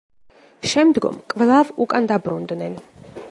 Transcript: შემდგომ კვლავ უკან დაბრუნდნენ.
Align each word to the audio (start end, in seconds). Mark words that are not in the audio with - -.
შემდგომ 0.71 1.19
კვლავ 1.35 1.71
უკან 1.87 2.09
დაბრუნდნენ. 2.13 2.79